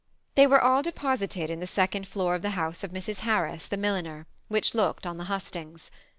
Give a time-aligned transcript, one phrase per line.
[0.33, 3.19] They were all depos ited in the second floor of the house of Mrs.
[3.19, 5.91] Har ris, the milliner, which looked on the hustings.